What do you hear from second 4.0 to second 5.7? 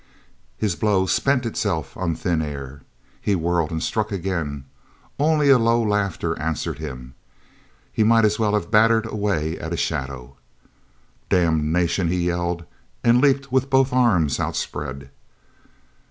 again. Only a